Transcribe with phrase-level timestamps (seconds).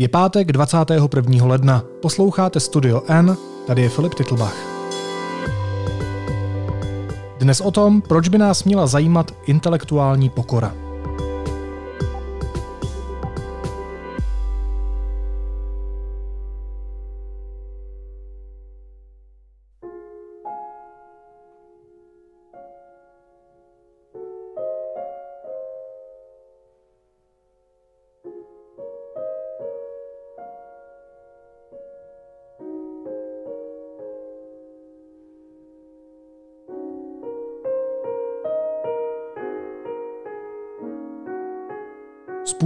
[0.00, 1.46] Je pátek 21.
[1.46, 1.84] ledna.
[2.02, 4.56] Posloucháte Studio N, tady je Filip Titlbach.
[7.38, 10.74] Dnes o tom, proč by nás měla zajímat intelektuální pokora.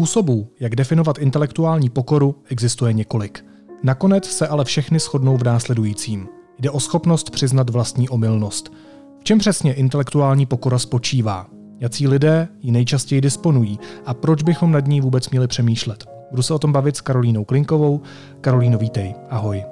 [0.04, 3.44] Způsobů, jak definovat intelektuální pokoru, existuje několik.
[3.82, 6.28] Nakonec se ale všechny shodnou v následujícím.
[6.58, 8.72] Jde o schopnost přiznat vlastní omylnost.
[9.20, 11.46] V čem přesně intelektuální pokora spočívá?
[11.80, 16.04] Jací lidé ji nejčastěji disponují a proč bychom nad ní vůbec měli přemýšlet?
[16.30, 18.00] Budu se o tom bavit s Karolínou Klinkovou.
[18.40, 19.14] Karolíno, vítej.
[19.30, 19.64] Ahoj.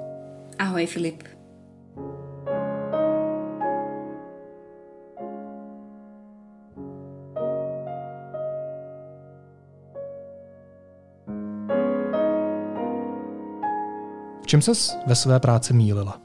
[0.59, 1.23] Ahoj, Filip.
[14.53, 16.21] Čem ses ve své práci mýlila?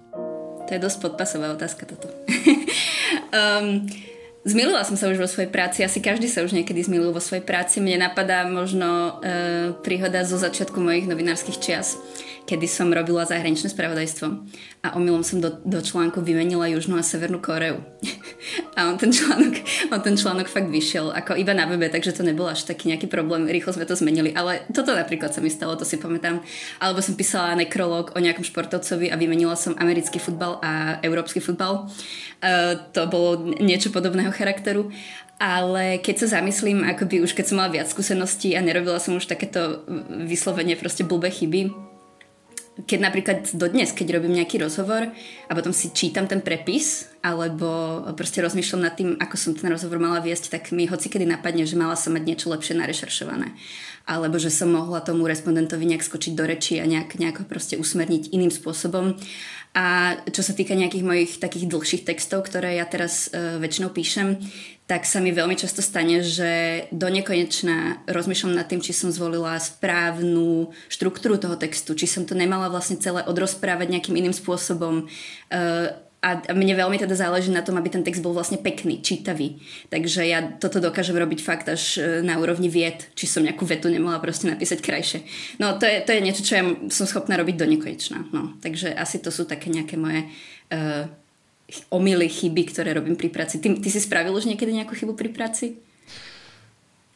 [0.68, 2.12] To je dosť podpasová otázka toto.
[3.32, 3.88] um,
[4.44, 7.44] Zmilila som sa už vo svojej práci, asi každý sa už niekedy zmilil vo svojej
[7.44, 7.84] práci.
[7.84, 12.00] Mne napadá možno e, príhoda zo začiatku mojich novinárskych čias
[12.48, 14.26] kedy som robila zahraničné spravodajstvo
[14.80, 17.84] a omylom som do, do článku vymenila Južnú a Severnú Koreu.
[18.78, 19.54] a on ten, článok,
[19.92, 23.06] on ten článok fakt vyšiel ako iba na webe, takže to nebol až taký nejaký
[23.10, 26.40] problém, rýchlo sme to zmenili, ale toto napríklad sa mi stalo, to si pamätám.
[26.78, 31.90] Alebo som písala nekrolog o nejakom športovcovi a vymenila som americký futbal a európsky futbal.
[32.38, 34.90] Uh, to bolo niečo podobného charakteru
[35.38, 39.30] ale keď sa zamyslím, akoby už keď som mala viac skúseností a nerobila som už
[39.30, 39.86] takéto
[40.26, 41.70] vyslovene proste blbé chyby,
[42.86, 45.10] keď napríklad dodnes, keď robím nejaký rozhovor
[45.46, 50.00] a potom si čítam ten prepis alebo proste rozmýšľam nad tým, ako som ten rozhovor
[50.00, 53.52] mala viesť, tak mi hoci kedy napadne, že mala som mať niečo lepšie narešeršované.
[54.08, 58.32] Alebo že som mohla tomu respondentovi nejak skočiť do reči a nejak, nejako proste usmerniť
[58.32, 59.20] iným spôsobom.
[59.76, 64.40] A čo sa týka nejakých mojich takých dlhších textov, ktoré ja teraz uh, väčšinou píšem,
[64.88, 69.60] tak sa mi veľmi často stane, že do nekonečna rozmýšľam nad tým, či som zvolila
[69.60, 75.04] správnu štruktúru toho textu, či som to nemala vlastne celé odrozprávať nejakým iným spôsobom.
[75.52, 75.92] Uh,
[76.36, 79.56] a mne veľmi teda záleží na tom, aby ten text bol vlastne pekný, čítavý.
[79.88, 83.88] Takže ja toto dokážem robiť fakt až e, na úrovni vied, či som nejakú vetu
[83.88, 85.18] nemohla proste napísať krajšie.
[85.56, 88.28] No to je, to je niečo, čo ja som schopná robiť do nekonečna.
[88.30, 90.28] No, takže asi to sú také nejaké moje
[90.74, 91.08] uh,
[91.92, 93.60] omily, chyby, ktoré robím pri práci.
[93.60, 95.87] Ty, ty si spravil už niekedy nejakú chybu pri práci?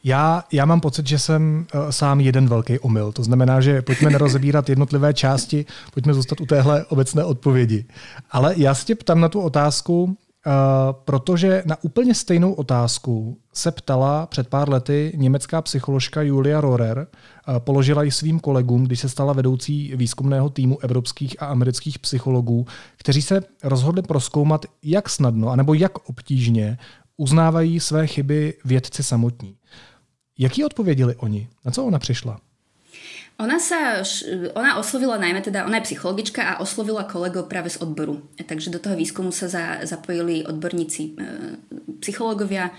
[0.03, 3.11] Já, já mám pocit, že jsem uh, sám jeden velký omyl.
[3.11, 7.85] To znamená, že pojďme nerozebírat jednotlivé části, pojďme zůstat u téhle obecné odpovědi.
[8.31, 10.13] Ale já se tě ptám na tu otázku, uh,
[11.05, 16.97] protože na úplně stejnou otázku se ptala před pár lety německá psycholožka Julia Rohrer,
[17.47, 22.65] uh, položila ji svým kolegům, když se stala vedoucí výzkumného týmu evropských a amerických psychologů,
[22.97, 26.77] kteří se rozhodli proskoumat, jak snadno, anebo jak obtížně
[27.17, 29.55] uznávají své chyby vědci samotní.
[30.37, 31.47] Jaký odpověděli oni?
[31.65, 32.39] Na co ona přišla?
[33.39, 34.05] Ona sa,
[34.53, 38.21] ona oslovila najmä teda, ona je psychologička a oslovila kolegov práve z odboru.
[38.45, 41.11] Takže do toho výskumu sa za, zapojili odborníci e,
[41.97, 42.69] psychológovia,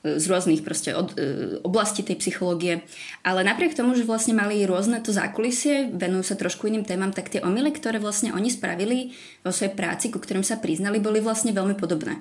[0.00, 2.80] z rôznych proste od, e, oblastí tej psychológie.
[3.20, 7.28] Ale napriek tomu, že vlastne mali rôzne to zákulisie, venujú sa trošku iným témam, tak
[7.28, 9.12] tie omily, ktoré vlastne oni spravili
[9.44, 12.16] vo svojej práci, ku ktorým sa priznali, boli vlastne veľmi podobné.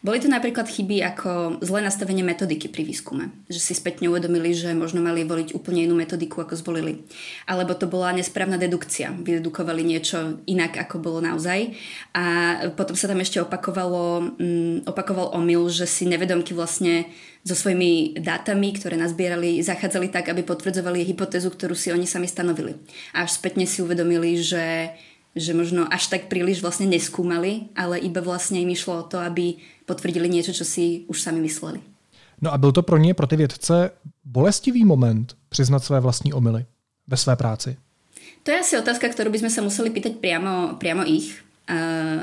[0.00, 3.30] Boli to napríklad chyby ako zlé nastavenie metodiky pri výskume.
[3.46, 7.04] Že si spätne uvedomili, že možno mali voliť úplne inú metodiku, ako zvolili.
[7.44, 9.12] Alebo to bola nesprávna dedukcia.
[9.12, 11.76] Vydedukovali niečo inak, ako bolo naozaj.
[12.16, 12.24] A
[12.72, 18.76] potom sa tam ešte opakovalo, um, opakoval omyl, že si nevedomky vlastne so svojimi dátami,
[18.76, 22.76] ktoré nazbierali, zachádzali tak, aby potvrdzovali hypotézu, ktorú si oni sami stanovili.
[23.16, 24.92] A až spätne si uvedomili, že,
[25.32, 29.56] že možno až tak príliš vlastne neskúmali, ale iba vlastne im išlo o to, aby
[29.88, 31.80] potvrdili niečo, čo si už sami mysleli.
[32.40, 33.90] No a byl to pro ně, pro ty vědce,
[34.24, 36.64] bolestivý moment přiznat své vlastní omily
[37.06, 37.76] ve své práci?
[38.42, 41.44] To je asi otázka, ktorú by sme sa museli pýtať priamo, priamo ich,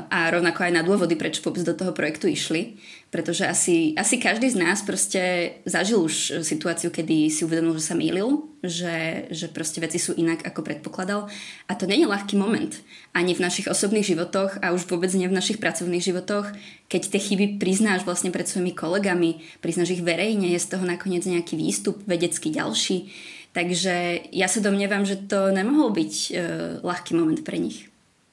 [0.08, 2.76] a rovnako aj na dôvody, prečo vôbec do toho projektu išli.
[3.08, 7.96] Pretože asi, asi každý z nás proste zažil už situáciu, kedy si uvedomil, že sa
[7.96, 11.32] mýlil, že, že proste veci sú inak, ako predpokladal.
[11.64, 12.76] A to nie je ľahký moment.
[13.16, 16.52] Ani v našich osobných životoch a už vôbec nie v našich pracovných životoch.
[16.92, 21.24] Keď tie chyby priznáš vlastne pred svojimi kolegami, priznáš ich verejne, je z toho nakoniec
[21.24, 23.08] nejaký výstup vedecký ďalší,
[23.52, 26.36] Takže já se domněvám, že to nemohl být uh,
[26.82, 27.88] lehký moment pro nich.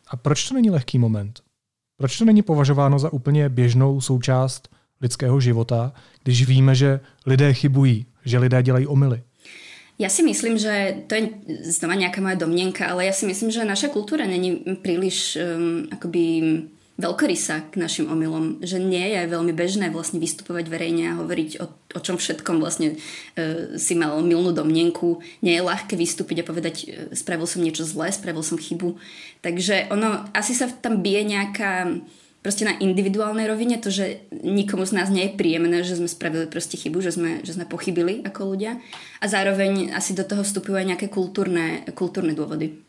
[0.08, 1.42] A proč to není lehký moment?
[1.98, 4.70] Proč to není považováno za úplně běžnou součást
[5.02, 5.94] lidského života,
[6.24, 9.24] když víme, že lidé chybují, že lidé dělají omily?
[9.96, 11.24] Ja si myslím, že to je
[11.72, 16.24] znova nejaká moja domnenka, ale ja si myslím, že naša kultúra není príliš um, akoby
[16.96, 21.68] veľkorysá k našim omylom, že nie je veľmi bežné vlastne vystupovať verejne a hovoriť o,
[21.68, 22.96] o čom všetkom vlastne
[23.36, 25.20] e, si mal milnú domnenku.
[25.44, 28.96] Nie je ľahké vystúpiť a povedať, e, spravil som niečo zlé, spravil som chybu.
[29.44, 32.00] Takže ono, asi sa tam bije nejaká
[32.40, 36.46] proste na individuálnej rovine to, že nikomu z nás nie je príjemné, že sme spravili
[36.46, 38.78] proste chybu, že sme, že sme pochybili ako ľudia
[39.18, 42.85] a zároveň asi do toho vstupujú aj nejaké kultúrne, kultúrne dôvody.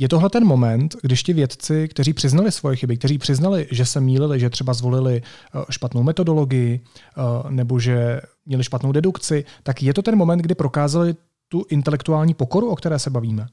[0.00, 4.00] Je tohle ten moment, když ti vědci, kteří přiznali svoje chyby, kteří přiznali, že se
[4.00, 9.94] mýlili, že třeba zvolili eh, špatnou metodologii eh, nebo že měli špatnou dedukci, tak je
[9.94, 11.14] to ten moment, kdy prokázali
[11.48, 13.46] tu intelektuální pokoru, o které se bavíme?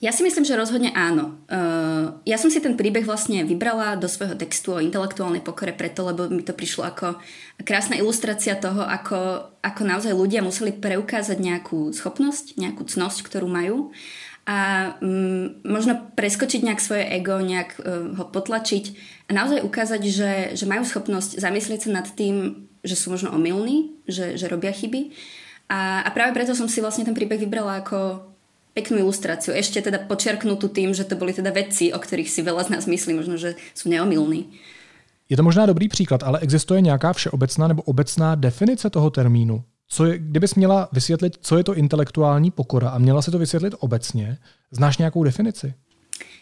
[0.00, 1.44] Ja si myslím, že rozhodne áno.
[1.44, 6.08] Uh, ja som si ten príbeh vlastne vybrala do svojho textu o intelektuálnej pokore preto,
[6.08, 7.20] lebo mi to prišlo ako
[7.68, 13.92] krásna ilustrácia toho, ako, ako naozaj ľudia museli preukázať nejakú schopnosť, nejakú cnosť, ktorú majú
[14.50, 14.58] a
[14.98, 18.84] um, možno preskočiť nejak svoje ego, nejak uh, ho potlačiť
[19.30, 23.94] a naozaj ukázať, že, že majú schopnosť zamyslieť sa nad tým, že sú možno omylní,
[24.10, 25.14] že, že robia chyby.
[25.70, 28.26] A, a práve preto som si vlastne ten príbeh vybrala ako
[28.74, 29.54] peknú ilustráciu.
[29.54, 32.84] Ešte teda počiarknutú tým, že to boli teda vedci, o ktorých si veľa z nás
[32.90, 34.50] myslí, možno, že sú neomilní.
[35.30, 39.62] Je to možná dobrý příklad, ale existuje nějaká všeobecná nebo obecná definice toho termínu?
[39.92, 43.74] Co je, kdybys měla vysvětlit, co je to intelektuální pokora a měla se to vysvětlit
[43.78, 44.38] obecně,
[44.70, 45.74] znáš nějakou definici?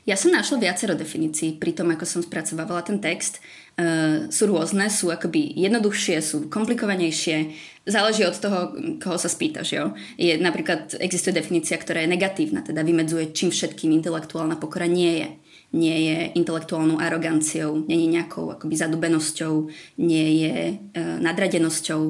[0.08, 3.44] Ja som našla viacero definícií pri tom, ako som spracovávala ten text.
[3.76, 7.52] Uh, sú rôzne, sú akoby jednoduchšie, sú komplikovanejšie.
[7.84, 9.68] Záleží od toho, koho sa spýtaš.
[9.76, 9.92] Jo?
[10.16, 15.28] Je, napríklad existuje definícia, ktorá je negatívna, teda vymedzuje, čím všetkým intelektuálna pokora nie je.
[15.68, 19.68] Nie je intelektuálnou aroganciou, nie je nejakou akoby zadubenosťou,
[20.00, 22.02] nie je uh, nadradenosťou.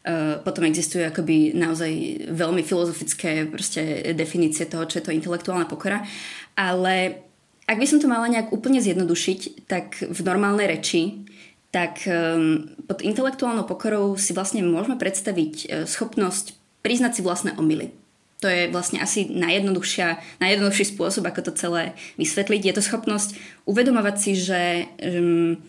[0.00, 1.90] Uh, potom existujú akoby naozaj
[2.30, 6.06] veľmi filozofické proste definície toho, čo je to intelektuálna pokora.
[6.54, 7.26] Ale
[7.66, 11.26] ak by som to mala nejak úplne zjednodušiť, tak v normálnej reči,
[11.70, 17.99] tak um, pod intelektuálnou pokorou si vlastne môžeme predstaviť uh, schopnosť priznať si vlastné omily.
[18.40, 22.72] To je vlastne asi najjednoduchšia, najjednoduchší spôsob, ako to celé vysvetliť.
[22.72, 23.36] Je to schopnosť
[23.68, 25.60] uvedomovať si, že, um,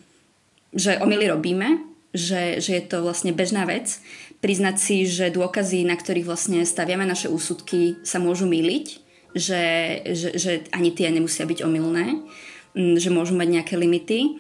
[0.71, 1.83] že omily robíme,
[2.15, 4.00] že, že je to vlastne bežná vec.
[4.39, 9.63] Priznať si, že dôkazy, na ktorých vlastne staviame naše úsudky, sa môžu míliť že,
[10.12, 12.19] že, že ani tie nemusia byť omylné,
[12.75, 14.39] mm, že môžu mať nejaké limity.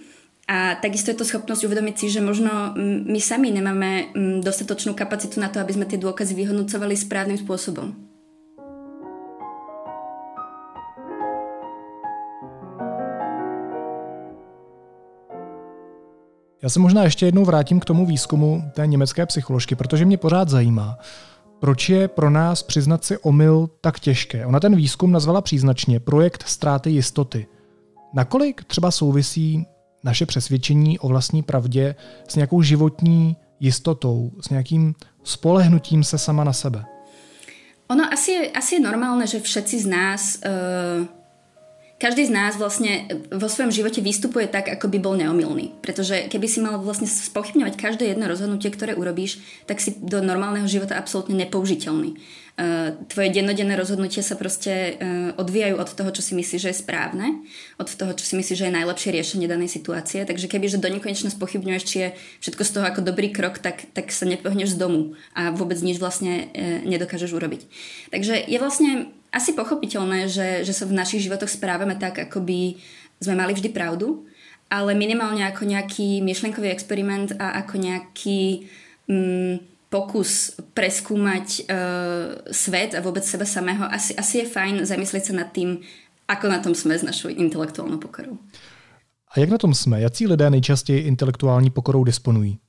[0.51, 4.91] A takisto je to schopnosť uvedomiť si, že možno mm, my sami nemáme mm, dostatočnú
[4.91, 7.95] kapacitu na to, aby sme tie dôkazy vyhodnocovali správnym spôsobom.
[16.63, 20.49] Já se možná ještě jednou vrátím k tomu výzkumu té německé psycholožky, protože mě pořád
[20.49, 20.97] zajímá,
[21.59, 24.45] proč je pro nás přiznat si omyl tak těžké.
[24.45, 27.47] Ona ten výzkum nazvala příznačně projekt ztráty jistoty.
[28.13, 29.65] Nakolik třeba souvisí
[30.03, 31.95] naše přesvědčení o vlastní pravdě
[32.27, 36.85] s nějakou životní jistotou, s nějakým spolehnutím se sama na sebe?
[37.87, 41.20] Ono asi je, asi je normálne, že všetci z nás uh
[42.01, 45.77] každý z nás vlastne vo svojom živote vystupuje tak, ako by bol neomilný.
[45.85, 49.37] Pretože keby si mal vlastne spochybňovať každé jedno rozhodnutie, ktoré urobíš,
[49.69, 52.17] tak si do normálneho života absolútne nepoužiteľný.
[52.51, 56.81] Uh, tvoje dennodenné rozhodnutia sa proste uh, odvíjajú od toho, čo si myslíš, že je
[56.83, 57.47] správne,
[57.79, 60.25] od toho, čo si myslíš, že je najlepšie riešenie danej situácie.
[60.27, 62.07] Takže keby že do nekonečna spochybňuješ, či je
[62.43, 66.01] všetko z toho ako dobrý krok, tak, tak sa nepohneš z domu a vôbec nič
[66.01, 67.61] vlastne uh, nedokážeš urobiť.
[68.11, 72.75] Takže je vlastne asi pochopiteľné, že, že sa v našich životoch správame tak, ako by
[73.23, 74.27] sme mali vždy pravdu,
[74.67, 78.67] ale minimálne ako nejaký myšlenkový experiment a ako nejaký
[79.07, 79.55] mm,
[79.91, 85.51] pokus preskúmať uh, svet a vôbec seba samého, asi, asi je fajn zamyslieť sa nad
[85.51, 85.83] tým,
[86.27, 88.39] ako na tom sme s našou intelektuálnou pokorou.
[89.31, 90.01] A jak na tom jsme?
[90.01, 92.59] Jací lidé nejčastěji intelektuální pokorou disponují?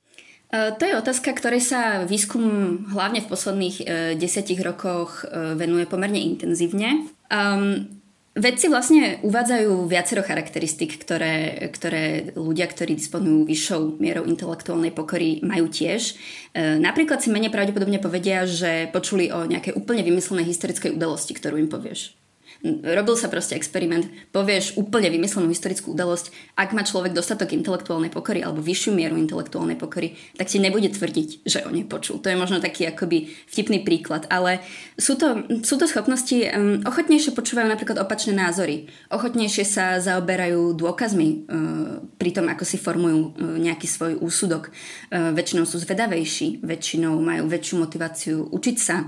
[0.53, 3.83] E, to je otázka, ktorej sa výskum hlavne v posledných e,
[4.13, 7.09] desiatich rokoch e, venuje pomerne intenzívne.
[7.33, 7.89] Um,
[8.37, 15.69] vedci vlastne uvádzajú viacero charakteristik, ktoré, ktoré ľudia, ktorí disponujú vyššou mierou intelektuálnej pokory, majú
[15.69, 16.17] tiež.
[16.57, 21.69] Napríklad si menej pravdepodobne povedia, že počuli o nejakej úplne vymyslenej historickej udalosti, ktorú im
[21.69, 22.17] povieš.
[22.63, 28.39] Robil sa proste experiment, povieš úplne vymyslenú historickú udalosť, ak má človek dostatok intelektuálnej pokory
[28.39, 32.23] alebo vyššiu mieru intelektuálnej pokory, tak ti nebude tvrdiť, že o nej počul.
[32.23, 34.63] To je možno taký akoby vtipný príklad, ale
[34.95, 41.27] sú to, sú to schopnosti, um, ochotnejšie počúvajú napríklad opačné názory, ochotnejšie sa zaoberajú dôkazmi
[41.27, 44.71] uh, pri tom, ako si formujú uh, nejaký svoj úsudok.
[45.11, 49.03] Uh, väčšinou sú zvedavejší, väčšinou majú väčšiu motiváciu učiť sa.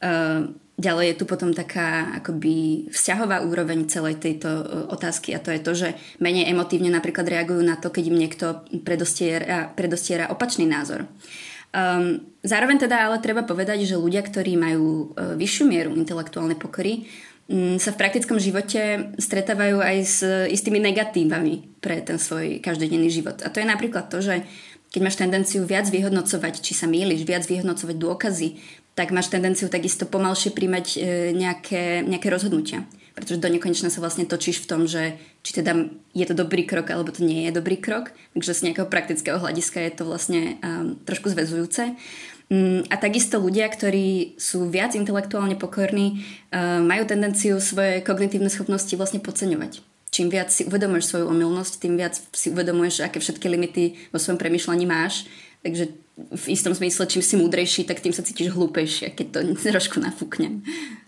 [0.00, 5.48] Uh, Ďalej je tu potom taká akoby vzťahová úroveň celej tejto e, otázky a to
[5.48, 5.88] je to, že
[6.20, 8.46] menej emotívne napríklad reagujú na to, keď im niekto
[8.84, 11.08] predostiera, predostiera opačný názor.
[11.76, 17.08] Um, zároveň teda ale treba povedať, že ľudia, ktorí majú uh, vyššiu mieru intelektuálnej pokory,
[17.48, 23.40] um, sa v praktickom živote stretávajú aj s istými negatívami pre ten svoj každodenný život.
[23.44, 24.44] A to je napríklad to, že
[24.88, 28.48] keď máš tendenciu viac vyhodnocovať, či sa mýliš, viac vyhodnocovať dôkazy,
[28.96, 30.98] tak máš tendenciu takisto pomalšie príjmať e,
[31.36, 32.88] nejaké, nejaké rozhodnutia.
[33.12, 36.88] Pretože do nekonečna sa vlastne točíš v tom, že či teda je to dobrý krok,
[36.88, 38.12] alebo to nie je dobrý krok.
[38.32, 41.96] Takže z nejakého praktického hľadiska je to vlastne um, trošku zväzujúce.
[42.48, 48.92] Um, a takisto ľudia, ktorí sú viac intelektuálne pokorní, um, majú tendenciu svoje kognitívne schopnosti
[48.96, 49.80] vlastne podceňovať.
[50.12, 54.40] Čím viac si uvedomuješ svoju omylnosť, tým viac si uvedomuješ, aké všetky limity vo svojom
[54.40, 55.28] premyšľaní máš.
[55.62, 55.86] Takže
[56.36, 60.62] v istom zmysle, čím si múdrejší, tak tím se cítíš hloupejší, keď to trošku nafuknem.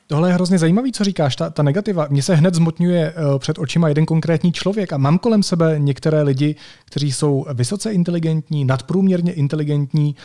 [0.06, 2.06] Tohle je hrozně zajímavý, co říkáš, ta, ta negativa.
[2.10, 6.22] Mně se hned zmotňuje uh, před očima jeden konkrétní člověk a mám kolem sebe některé
[6.22, 10.16] lidi, kteří jsou vysoce inteligentní, nadprůměrně inteligentní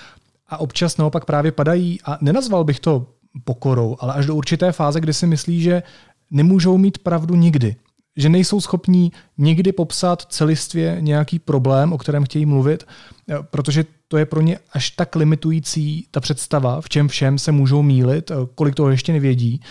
[0.48, 3.08] a občas naopak právě padají a nenazval bych to
[3.44, 5.84] pokorou, ale až do určité fáze, kdy si myslí, že
[6.32, 7.76] nemůžou mít pravdu nikdy
[8.18, 12.84] že nejsou schopní nikdy popsat celistvě nějaký problém, o kterém chtějí mluvit,
[13.30, 17.52] eh, protože to je pro ně až tak limitující ta představa, v čem všem se
[17.52, 19.62] můžou mílit, eh, kolik toho ještě nevědí,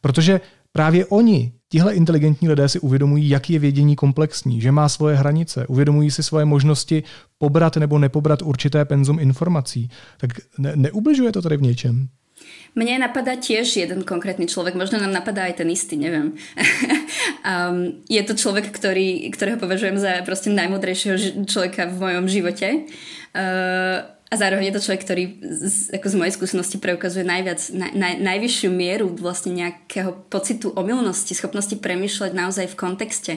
[0.00, 0.40] protože
[0.72, 5.66] právě oni, tihle inteligentní lidé si uvědomují, jak je vědění komplexní, že má svoje hranice,
[5.66, 7.02] uvědomují si svoje možnosti
[7.38, 9.90] pobrat nebo nepobrat určité penzum informací.
[10.18, 12.08] Tak ne, neubližuje to tady v něčem?
[12.72, 16.32] Mne napadá tiež jeden konkrétny človek, možno nám napadá aj ten istý, neviem.
[17.44, 22.88] um, je to človek, ktorý, ktorého považujem za proste najmudrejšieho človeka v mojom živote.
[23.36, 27.92] Uh, a zároveň je to človek, ktorý z, ako z mojej skúsenosti preukazuje najviac, na,
[27.92, 33.32] na, najvyššiu mieru vlastne nejakého pocitu omylnosti, schopnosti premyšľať naozaj v kontexte.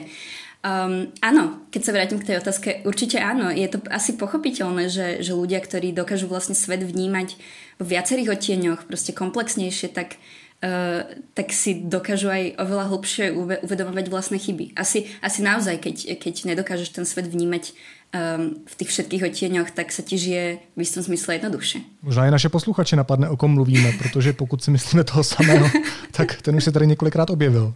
[0.66, 3.54] Um, áno, keď sa vrátim k tej otázke, určite áno.
[3.54, 7.38] Je to asi pochopiteľné, že, že ľudia, ktorí dokážu vlastne svet vnímať
[7.78, 10.18] v viacerých odtieňoch, proste komplexnejšie, tak,
[10.66, 11.06] uh,
[11.38, 13.24] tak si dokážu aj oveľa hlbšie
[13.62, 14.74] uvedomovať vlastné chyby.
[14.74, 17.70] Asi, asi naozaj, keď, keď nedokážeš ten svet vnímať
[18.14, 21.80] um, v tých všetkých odtieňoch, tak sa ti žije v istom smysle jednoduchšie.
[22.02, 25.70] Možná i naše posluchače napadne, o kom mluvíme, protože pokud si myslíme toho samého,
[26.16, 27.74] tak ten už se tady několikrát objevil.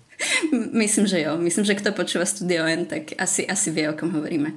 [0.73, 1.39] Myslím, že jo.
[1.39, 4.53] Myslím, že kto počúva Studio N, tak asi, asi vie, o kom hovoríme.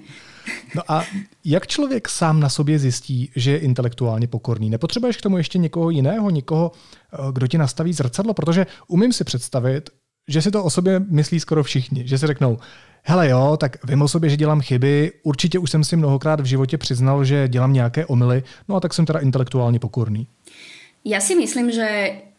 [0.76, 1.06] No a
[1.46, 4.70] jak člověk sám na sobě zjistí, že je intelektuálně pokorný?
[4.70, 6.72] Nepotřebuješ k tomu ještě někoho jiného, někoho,
[7.14, 8.34] eh, kdo ti nastaví zrcadlo?
[8.34, 9.90] Protože umím si představit,
[10.28, 12.08] že si to o sobě myslí skoro všichni.
[12.08, 12.58] Že si řeknou,
[13.04, 16.46] hele jo, tak vím o sobě, že dělám chyby, určitě už jsem si mnohokrát v
[16.46, 20.28] životě přiznal, že dělám nějaké omily, no a tak jsem teda intelektuálně pokorný.
[21.06, 21.88] Ja si myslím, že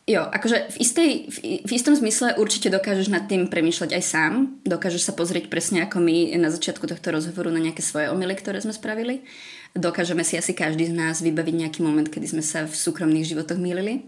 [0.04, 4.32] Jo, akože v, istej, v, v istom zmysle určite dokážeš nad tým premýšľať aj sám.
[4.60, 8.60] Dokážeš sa pozrieť presne ako my na začiatku tohto rozhovoru na nejaké svoje omily, ktoré
[8.60, 9.24] sme spravili.
[9.72, 13.56] Dokážeme si asi každý z nás vybaviť nejaký moment, kedy sme sa v súkromných životoch
[13.56, 14.04] mýlili.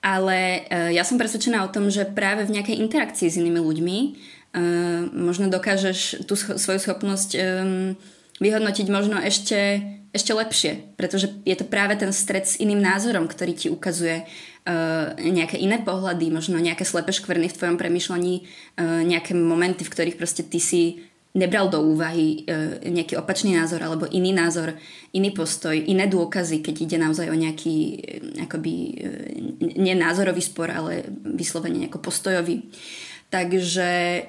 [0.00, 3.98] Ale uh, ja som presvedčená o tom, že práve v nejakej interakcii s inými ľuďmi
[5.12, 7.92] možno dokážeš tú svoju schopnosť um,
[8.40, 9.84] vyhodnotiť možno ešte,
[10.16, 10.96] ešte lepšie.
[10.96, 14.24] Pretože je to práve ten stred s iným názorom, ktorý ti ukazuje
[14.66, 18.34] Uh, nejaké iné pohľady, možno nejaké slepé škvrny v tvojom premyšľaní,
[19.06, 21.06] nejaké momenty, v ktorých proste ty si
[21.38, 22.42] nebral do úvahy
[22.82, 24.74] nejaký opačný názor alebo iný názor,
[25.14, 27.76] iný postoj, iné dôkazy, keď ide naozaj o nejaký
[28.42, 28.74] akoby
[29.78, 32.66] nenázorový spor, ale vyslovene nejako postojový.
[33.26, 34.20] Takže e,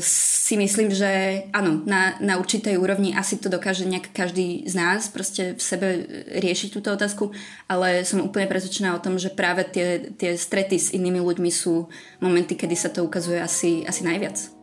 [0.00, 5.10] si myslím, že áno, na, na určitej úrovni asi to dokáže nejak každý z nás
[5.10, 5.88] proste v sebe
[6.30, 7.34] riešiť túto otázku,
[7.66, 11.90] ale som úplne presvedčená o tom, že práve tie, tie strety s inými ľuďmi sú
[12.22, 14.55] momenty, kedy sa to ukazuje asi, asi najviac.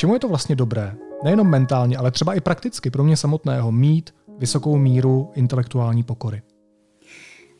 [0.00, 0.94] Čemu je to vlastně dobré?
[1.24, 6.42] Nejenom mentálně, ale třeba i prakticky pro mě samotného mít vysokou míru intelektuální pokory?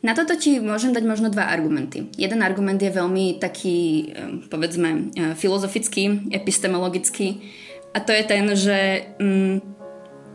[0.01, 2.09] Na toto ti môžem dať možno dva argumenty.
[2.17, 4.09] Jeden argument je veľmi taký,
[4.49, 7.45] povedzme, filozofický, epistemologický
[7.93, 9.61] a to je ten, že um,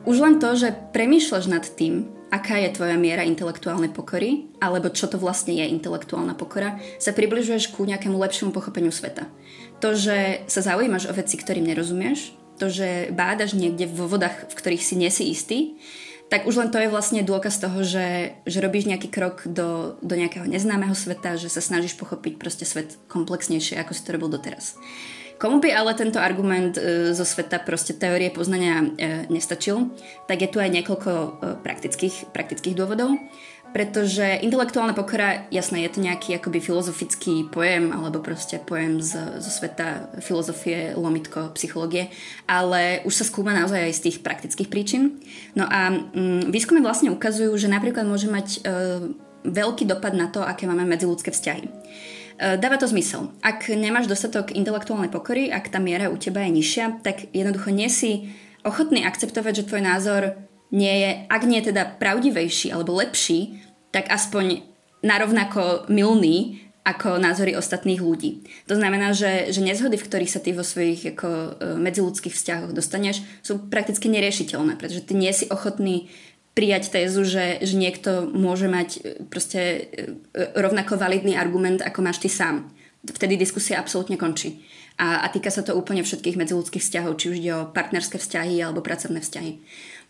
[0.07, 5.11] už len to, že premýšľaš nad tým, aká je tvoja miera intelektuálnej pokory, alebo čo
[5.11, 9.27] to vlastne je intelektuálna pokora, sa približuješ ku nejakému lepšiemu pochopeniu sveta.
[9.85, 14.54] To, že sa zaujímaš o veci, ktorým nerozumieš, to, že bádaš niekde vo vodách, v
[14.56, 15.76] ktorých si nesi istý,
[16.26, 20.14] tak už len to je vlastne dôkaz toho, že, že robíš nejaký krok do, do
[20.18, 24.75] nejakého neznámeho sveta, že sa snažíš pochopiť proste svet komplexnejšie, ako si to robil doteraz.
[25.37, 29.92] Komu by ale tento argument e, zo sveta proste teórie poznania e, nestačil,
[30.25, 31.28] tak je tu aj niekoľko e,
[31.61, 33.12] praktických, praktických dôvodov
[33.76, 39.52] pretože intelektuálna pokora, jasné, je to nejaký akoby filozofický pojem, alebo proste pojem z, zo
[39.52, 42.09] sveta filozofie, lomitko, psychológie,
[42.49, 45.21] ale už sa skúma naozaj aj z tých praktických príčin.
[45.52, 48.61] No a mm, výskumy vlastne ukazujú, že napríklad môže mať e,
[49.45, 51.68] veľký dopad na to, aké máme medziludské vzťahy.
[51.68, 51.71] E,
[52.56, 53.28] dáva to zmysel.
[53.45, 57.92] Ak nemáš dostatok intelektuálnej pokory, ak tá miera u teba je nižšia, tak jednoducho nie
[57.92, 58.33] si
[58.64, 63.66] ochotný akceptovať, že tvoj názor nie je, ak nie je teda pravdivejší alebo lepší,
[63.97, 64.61] tak aspoň
[65.00, 68.47] narovnako milný ako názory ostatných ľudí.
[68.71, 72.71] To znamená, že, že nezhody, v ktorých sa ty vo svojich ako, e, medziludských vzťahoch
[72.71, 76.07] dostaneš, sú prakticky neriešiteľné, pretože ty nie si ochotný
[76.55, 79.61] prijať tézu, že, že niekto môže mať e, proste
[79.91, 80.07] e,
[80.55, 82.71] rovnako validný argument, ako máš ty sám.
[83.03, 84.62] Vtedy diskusia absolútne končí.
[84.95, 88.62] A, a týka sa to úplne všetkých medziludských vzťahov, či už ide o partnerské vzťahy
[88.62, 89.53] alebo pracovné vzťahy.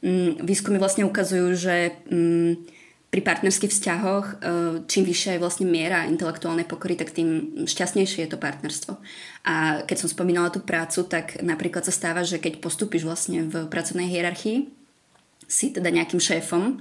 [0.05, 2.53] Mm, výskumy vlastne ukazujú, že mm,
[3.17, 4.35] pri partnerských vzťahoch, e,
[4.85, 9.01] čím vyššia je vlastne miera intelektuálnej pokory, tak tým šťastnejšie je to partnerstvo.
[9.49, 13.73] A keď som spomínala tú prácu, tak napríklad sa stáva, že keď postupíš vlastne v
[13.73, 14.69] pracovnej hierarchii,
[15.49, 16.75] si teda nejakým šéfom e,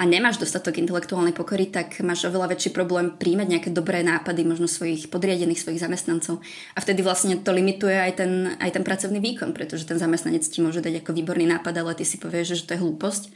[0.00, 4.64] a nemáš dostatok intelektuálnej pokory, tak máš oveľa väčší problém príjmať nejaké dobré nápady možno
[4.64, 6.40] svojich podriadených, svojich zamestnancov.
[6.72, 10.64] A vtedy vlastne to limituje aj ten, aj ten pracovný výkon, pretože ten zamestnanec ti
[10.64, 13.28] môže dať ako výborný nápad, ale ty si povieš, že to je hlúposť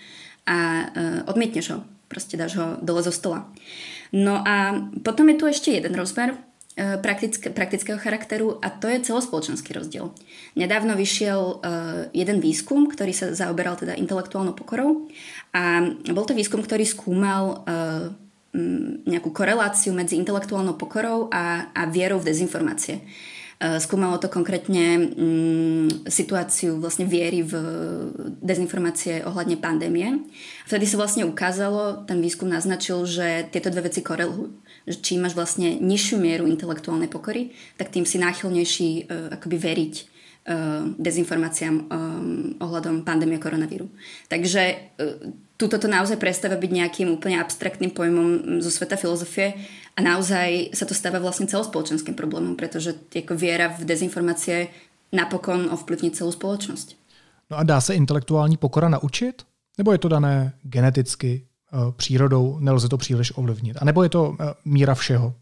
[0.48, 1.97] a uh, odmietneš ho.
[2.08, 3.46] Proste dáš ho dole zo stola.
[4.12, 9.04] No a potom je tu ešte jeden rozmer uh, praktické, praktického charakteru a to je
[9.04, 10.16] celospoločenský rozdiel.
[10.56, 11.60] Nedávno vyšiel uh,
[12.16, 15.12] jeden výskum, ktorý sa zaoberal teda intelektuálnou pokorou
[15.52, 18.08] a bol to výskum, ktorý skúmal uh,
[19.04, 23.04] nejakú koreláciu medzi intelektuálnou pokorou a, a vierou v dezinformácie.
[23.58, 27.58] Eh, skúmalo to konkrétne mm, situáciu vlastne viery v
[28.38, 30.30] dezinformácie ohľadne pandémie.
[30.62, 34.54] Vtedy sa vlastne ukázalo, ten výskum naznačil, že tieto dve veci korelujú.
[35.02, 40.94] Čím máš vlastne nižšiu mieru intelektuálnej pokory, tak tým si náchylnejší uh, akoby veriť uh,
[40.94, 41.90] dezinformáciám
[42.62, 43.90] ohľadom pandémie koronavíru.
[44.30, 44.94] Takže
[45.58, 49.58] Tuto to naozaj prestáva byť nejakým úplne abstraktným pojmom zo sveta filozofie
[49.98, 54.70] a naozaj sa to stáva vlastne celospoločenským problémom, pretože ako viera v dezinformácie
[55.10, 56.94] napokon ovplyvní celú spoločnosť.
[57.50, 59.42] No a dá se intelektuální pokora naučit?
[59.78, 63.76] Nebo je to dané geneticky, eh, přírodou, nelze to příliš ovlivnit?
[63.80, 65.34] A nebo je to eh, míra všeho?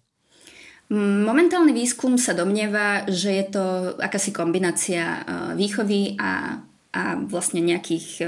[1.27, 3.65] Momentálny výskum sa domnieva, že je to
[3.99, 6.63] akási kombinácia eh, výchovy a
[6.97, 8.25] a vlastne nejakých,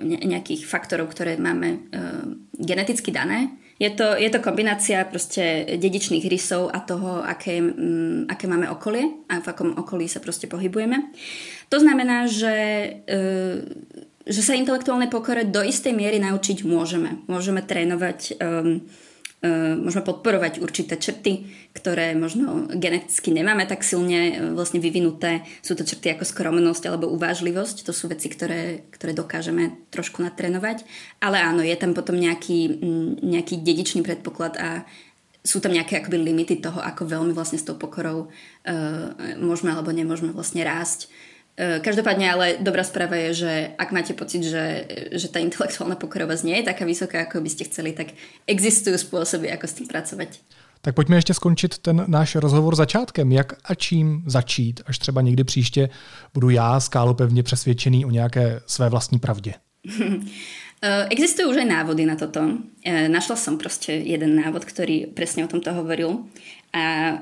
[0.00, 1.84] nejakých faktorov, ktoré máme
[2.56, 3.52] geneticky dané.
[3.76, 7.60] Je to, je to kombinácia proste dedičných rysov a toho, aké,
[8.24, 11.12] aké máme okolie a v akom okolí sa proste pohybujeme.
[11.68, 12.56] To znamená, že,
[13.04, 13.20] e,
[14.24, 17.20] že sa intelektuálnej pokore do istej miery naučiť môžeme.
[17.28, 18.80] Môžeme trénovať E,
[19.80, 25.44] môžeme podporovať určité črty, ktoré možno geneticky nemáme tak silne e, vlastne vyvinuté.
[25.60, 27.86] Sú to črty ako skromnosť alebo uvážlivosť.
[27.86, 30.84] To sú veci, ktoré, ktoré dokážeme trošku natrénovať.
[31.20, 32.80] Ale áno, je tam potom nejaký,
[33.20, 34.84] nejaký dedičný predpoklad a
[35.46, 39.06] sú tam nejaké akoby limity toho, ako veľmi vlastne s tou pokorou uh,
[39.38, 41.06] môžeme alebo nemôžeme vlastne rásť.
[41.56, 44.84] E, každopádne ale dobrá správa je, že ak máte pocit, že,
[45.16, 48.12] že tá intelektuálna pokora vás nie je taká vysoká, ako by ste chceli, tak
[48.44, 50.30] existujú spôsoby, ako s tým pracovať.
[50.80, 53.32] Tak pojďme ještě skončit ten náš rozhovor začátkem.
[53.32, 55.88] Jak a čím začít, až třeba někdy příště
[56.34, 59.54] budu já skálopevně přesvědčený o nějaké své vlastní pravdě?
[60.82, 62.52] E, existujú už aj návody na toto.
[62.84, 66.28] E, našla som proste jeden návod, ktorý presne o tomto hovoril.
[66.76, 67.16] A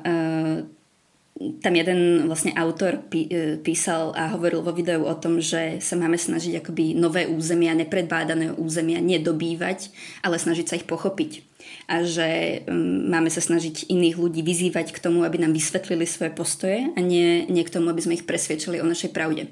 [1.35, 6.15] tam jeden vlastne autor e, písal a hovoril vo videu o tom, že sa máme
[6.15, 9.91] snažiť akoby nové územia, nepredbádané územia nedobývať,
[10.23, 11.43] ale snažiť sa ich pochopiť.
[11.91, 16.31] A že um, máme sa snažiť iných ľudí vyzývať k tomu, aby nám vysvetlili svoje
[16.31, 19.51] postoje a nie, nie k tomu, aby sme ich presvedčili o našej pravde.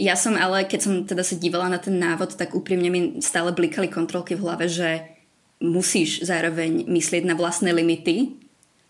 [0.00, 3.52] Ja som ale, keď som teda sa dívala na ten návod, tak úprimne mi stále
[3.52, 5.04] blikali kontrolky v hlave, že
[5.62, 8.43] musíš zároveň myslieť na vlastné limity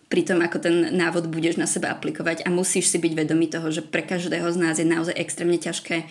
[0.05, 3.73] pri tom, ako ten návod budeš na seba aplikovať a musíš si byť vedomý toho,
[3.73, 6.05] že pre každého z nás je naozaj extrémne ťažké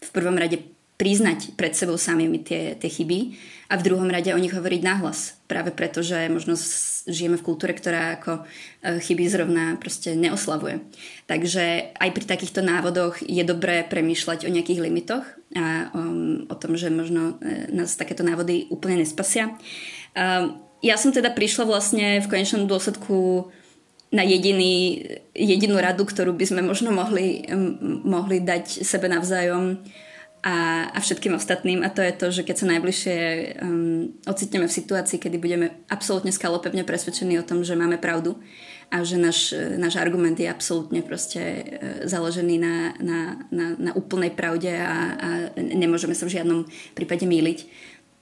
[0.00, 0.62] v prvom rade
[1.00, 3.32] priznať pred sebou samými tie, tie chyby
[3.72, 5.40] a v druhom rade o nich hovoriť nahlas.
[5.48, 6.60] Práve preto, že možno
[7.08, 10.84] žijeme v kultúre, ktorá ako e, chyby zrovna proste neoslavuje.
[11.24, 15.24] Takže aj pri takýchto návodoch je dobré premýšľať o nejakých limitoch
[15.56, 19.56] a um, o tom, že možno e, nás takéto návody úplne nespasia.
[20.12, 23.48] Um, ja som teda prišla vlastne v konečnom dôsledku
[24.10, 25.06] na jediný,
[25.38, 27.46] jedinú radu, ktorú by sme možno mohli,
[28.02, 29.78] mohli dať sebe navzájom
[30.40, 33.16] a, a všetkým ostatným a to je to, že keď sa najbližšie
[33.60, 38.40] um, ocitneme v situácii, kedy budeme absolútne skalopevne presvedčení o tom, že máme pravdu
[38.88, 41.62] a že náš, náš argument je absolútne proste uh,
[42.08, 43.20] založený na, na,
[43.52, 45.28] na, na úplnej pravde a, a
[45.60, 46.64] nemôžeme sa v žiadnom
[46.96, 47.58] prípade míliť,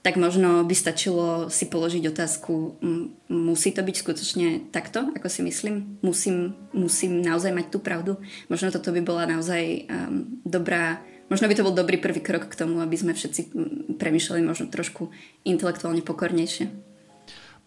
[0.01, 2.79] tak možno by stačilo si položiť otázku,
[3.27, 5.99] musí to byť skutočne takto, ako si myslím?
[5.99, 8.15] Musím, musím naozaj mať tú pravdu?
[8.47, 12.57] Možno toto by bola naozaj um, dobrá možno by to bol dobrý prvý krok k
[12.57, 13.53] tomu, aby sme všetci
[14.01, 15.09] premýšľali možno trošku
[15.45, 16.69] intelektuálně pokornější.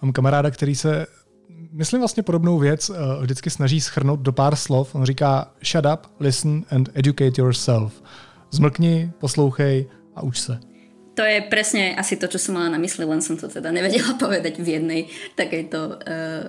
[0.02, 1.06] Mám kamaráda, který se,
[1.72, 4.94] myslím vlastně podobnou věc, eh, vždycky snaží schrnout do pár slov.
[4.94, 8.02] On říká shut up, listen and educate yourself.
[8.50, 10.71] Zmlkni, poslouchej a uč se.
[11.14, 14.16] To je presne asi to, čo som mala na mysli, len som to teda nevedela
[14.22, 15.00] povedať v jednej
[15.36, 15.96] takejto uh,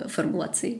[0.08, 0.74] formulácii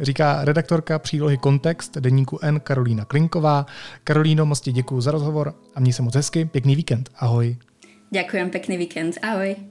[0.00, 3.66] říká redaktorka přílohy Kontext deníku N Karolína Klinková.
[4.04, 6.44] Karolíno, moc ti děkuji za rozhovor a měj se moc hezky.
[6.44, 7.10] Pěkný víkend.
[7.16, 7.56] Ahoj.
[8.10, 9.18] Ďakujem, pekný víkend.
[9.22, 9.69] Ahoj.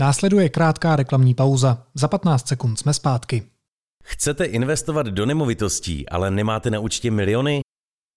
[0.00, 1.86] Následuje krátká reklamní pauza.
[1.94, 3.42] Za 15 sekund jsme zpátky.
[4.04, 7.60] Chcete investovat do nemovitostí, ale nemáte na účtě miliony?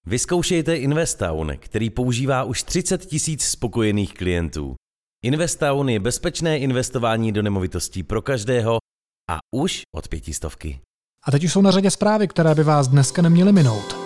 [0.05, 4.75] Vyzkoušejte Investown, který používá už 30 tisíc spokojených klientů.
[5.23, 8.77] Investown je bezpečné investování do nemovitostí pro každého
[9.29, 10.79] a už od pětistovky.
[11.25, 14.02] A teď už jsou na řadě zprávy, které by vás dneska neměly minout.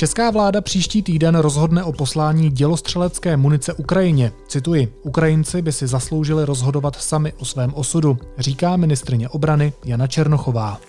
[0.00, 4.32] Česká vláda příští týden rozhodne o poslání dělostřelecké munice Ukrajině.
[4.48, 10.80] Cituji, Ukrajinci by si zasloužili rozhodovat sami o svém osudu, říká ministrině obrany Jana Černochová.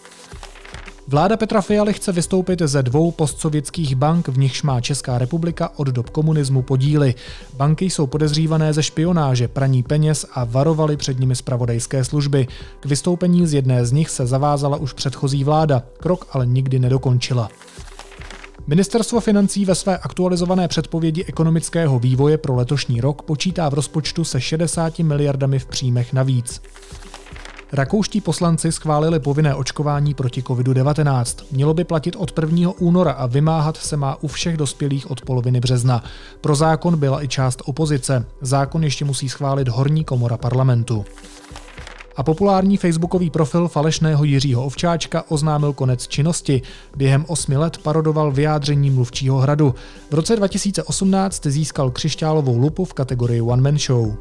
[1.07, 5.87] Vláda Petra Fialy chce vystoupit ze dvou postsovětských bank, v nichž má Česká republika od
[5.87, 7.15] dob komunismu podíly.
[7.53, 12.47] Banky jsou podezřívané ze špionáže, praní peněz a varovaly před nimi zpravodajské služby.
[12.79, 17.49] K vystoupení z jedné z nich se zavázala už předchozí vláda, krok ale nikdy nedokončila.
[18.67, 24.41] Ministerstvo financí ve své aktualizované předpovědi ekonomického vývoje pro letošní rok počítá v rozpočtu se
[24.41, 26.61] 60 miliardami v příjmech navíc.
[27.73, 31.45] Rakouští poslanci schválili povinné očkování proti COVID-19.
[31.51, 32.71] Mělo by platit od 1.
[32.79, 36.03] února a vymáhat se má u všech dospělých od poloviny března.
[36.41, 38.25] Pro zákon byla i část opozice.
[38.41, 41.05] Zákon ještě musí schválit horní komora parlamentu
[42.15, 46.61] a populární facebookový profil falešného Jiřího Ovčáčka oznámil konec činnosti.
[46.97, 49.75] Během osmi let parodoval vyjádření mluvčího hradu.
[50.11, 54.15] V roce 2018 získal křišťálovou lupu v kategorii One Man Show.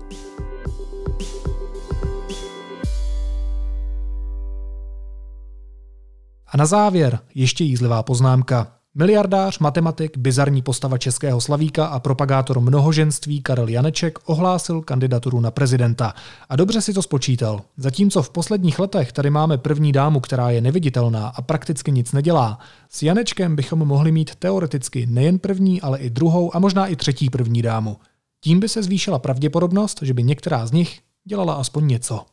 [6.47, 8.80] A na závěr ještě jízlivá poznámka.
[8.95, 16.15] Miliardář, matematik, bizarní postava českého slavíka a propagátor mnohoženství Karel Janeček ohlásil kandidaturu na prezidenta.
[16.49, 17.61] A dobře si to spočítal.
[17.77, 22.59] Zatímco v posledních letech tady máme první dámu, která je neviditelná a prakticky nic nedělá,
[22.89, 27.31] s Janečkem bychom mohli mít teoreticky nejen první, ale i druhou a možná i třetí
[27.31, 27.97] první dámu.
[28.41, 32.25] Tím by se zvýšila pravděpodobnost, že by některá z nich dělala aspoň něco.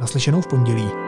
[0.00, 1.03] Naslyšenou v pondělí.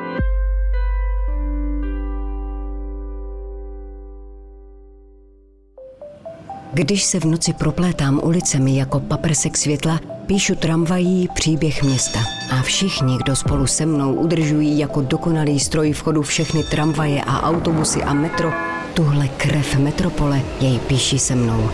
[6.77, 12.21] Když se v noci proplétám ulicemi jako paprsek světla, píšu tramvají příběh města.
[12.51, 17.43] A všichni, kdo spolu se mnou udržují jako dokonalý stroj v chodu všechny tramvaje a
[17.43, 18.53] autobusy a metro,
[18.95, 21.71] tuhle krev metropole jej píší se mnou.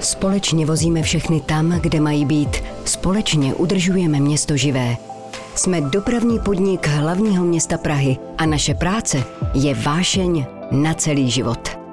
[0.00, 2.56] Společně vozíme všechny tam, kde mají být.
[2.84, 4.96] Společně udržujeme město živé.
[5.54, 11.83] Jsme dopravní podnik hlavního města Prahy a naše práce je vášeň na celý život.